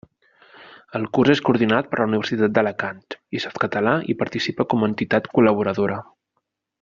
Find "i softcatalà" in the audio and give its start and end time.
3.39-3.93